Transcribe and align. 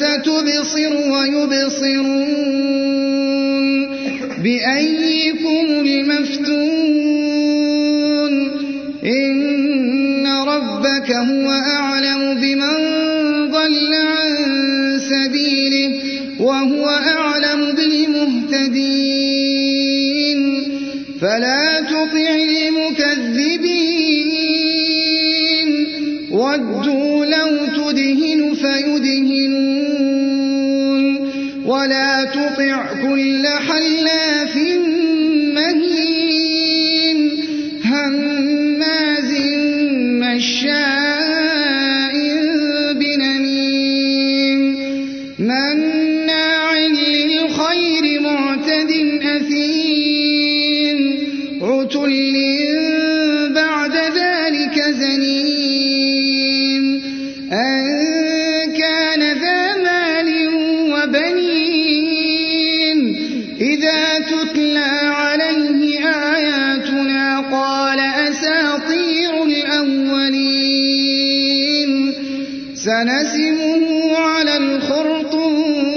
فستبصر 0.00 0.92
ويبصرون 1.12 2.40
بأيكم 4.42 5.66
المفتون 5.86 6.70
إن 9.04 10.26
ربك 10.26 11.10
هو 11.10 11.50
أعلم 11.50 12.40
بمن 12.40 12.76
ضل 13.50 13.94
عن 13.94 14.32
سبيله 14.98 15.90
وهو 16.40 16.88
أعلم 16.88 17.72
بالمهتدين 17.76 19.20
فلا 21.20 21.80
تطع 21.80 21.99
لو 27.24 27.66
تدهن 27.66 28.54
فيدهنون 28.54 30.00
ولا 31.66 32.24
تطع 32.24 32.92
كل 33.02 33.46
حلاف 33.46 34.56
سنسمه 72.84 74.16
على 74.16 74.56
الخرطوم. 74.56 75.90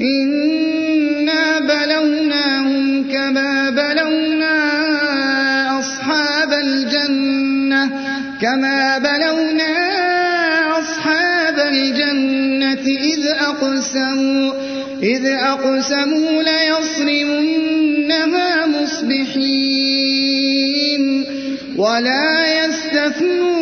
إنا 0.00 1.58
بلوناهم 1.60 3.12
كما 3.12 3.70
بلونا 3.70 4.58
أصحاب 5.78 6.52
الجنة 6.52 7.90
كما 8.42 8.98
بلونا 8.98 9.74
أصحاب 10.78 11.58
الجنة 11.58 12.86
إذ 13.12 13.26
أقسموا 13.26 14.52
إذ 15.02 15.26
أقسموا 15.26 16.42
ليصرمنها 16.42 17.86
مصبحين. 18.66 20.02
ولا 21.76 22.64
يستثنون 22.64 23.61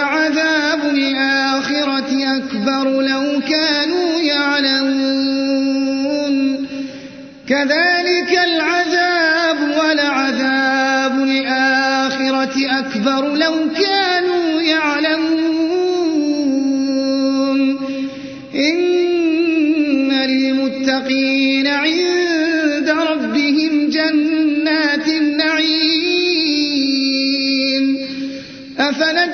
ولعذاب 0.00 0.84
الآخرة 0.84 2.36
أكبر 2.36 2.84
لو 3.00 3.40
كانوا 3.48 4.20
يعلمون. 4.20 5.76
كذلك 7.48 8.38
العذاب 8.44 9.58
ولعذاب 9.60 11.14
الآخرة 11.22 12.56
أكبر 12.78 13.22
لو 13.36 13.54
كانوا 13.76 13.99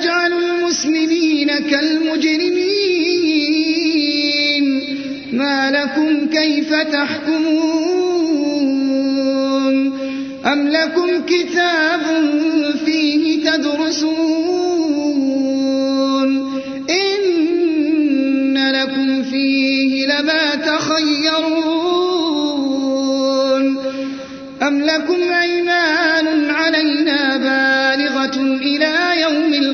أفنجعل 0.07 0.33
المسلمين 0.33 1.47
كالمجرمين. 1.47 3.07
ما 5.33 5.71
لكم 5.71 6.27
كيف 6.27 6.73
تحكمون؟ 6.73 7.57
أم 10.45 10.67
لكم 10.67 11.25
كتاب 11.25 12.01
فيه 12.85 13.51
تدرسون؟ 13.51 14.56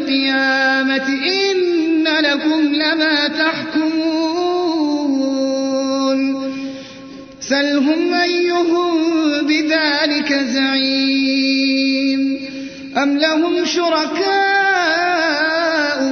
القيامة 0.04 1.08
إن 1.08 2.08
لكم 2.08 2.76
لما 2.76 3.28
تحكمون. 3.28 4.34
سلهم 7.42 8.14
أيهم 8.14 8.94
بذلك 9.48 10.34
زعيم. 10.34 12.22
أم 12.98 13.18
لهم 13.18 13.66
شركاء 13.66 14.24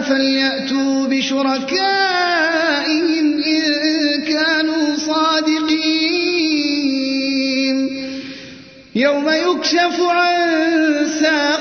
فليأتوا 0.01 1.07
بشركائهم 1.07 1.81
إن 3.43 4.21
كانوا 4.21 4.95
صادقين. 4.95 6.31
يوم 8.95 9.29
يكشف 9.29 10.01
عن 10.01 10.41
ساق 11.19 11.60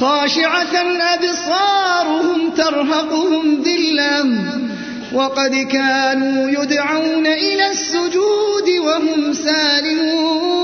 خاشعة 0.00 0.76
أبصارهم 1.14 2.50
ترهقهم 2.50 3.62
ذلة 3.62 4.24
وقد 5.14 5.56
كانوا 5.56 6.50
يدعون 6.50 7.26
إلى 7.26 7.70
السجود 7.70 8.68
وهم 8.84 9.32
سالمون. 9.32 10.58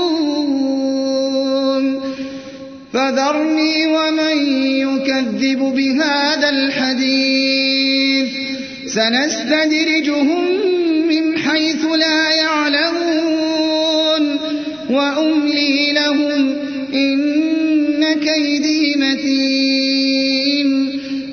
فذرني 2.93 3.87
ومن 3.87 4.37
يكذب 4.61 5.59
بهذا 5.59 6.49
الحديث. 6.49 8.29
سنستدرجهم 8.87 10.43
من 11.07 11.37
حيث 11.37 11.85
لا 11.85 12.31
يعلمون. 12.31 14.39
وأملي 14.89 15.91
لهم 15.91 16.55
إن 16.93 17.45
متين 17.99 18.64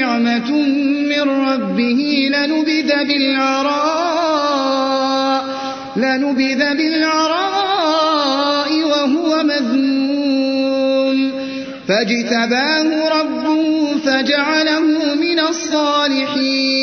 نعمة 0.00 0.50
من 1.08 1.20
ربه 1.20 2.30
لنبذ 2.32 3.04
بالعراء 3.04 4.28
لنبذ 5.96 6.74
بالعراء 6.74 8.70
وهو 8.82 9.42
مذموم. 9.42 11.32
فاجتباه 11.88 13.08
ربه 13.20 13.96
فجعله 14.04 15.14
من 15.14 15.38
الصالحين. 15.40 16.78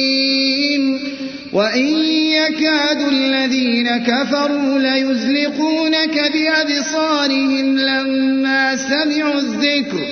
وإن 1.54 1.88
يكاد 2.36 3.02
الذين 3.02 3.98
كفروا 3.98 4.80
ليزلقونك 4.80 6.32
بأبصارهم 6.34 7.78
لما 7.78 8.76
سمعوا 8.76 9.34
الذكر 9.34 10.06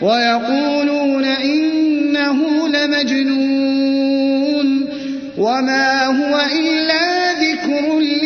ويقولون 0.00 1.24
إنه 2.16 2.68
لمجنون 2.68 4.06
وما 5.38 6.04
هو 6.06 6.46
إلا 6.52 7.32
ذكر 7.32 7.98
لي 7.98 8.25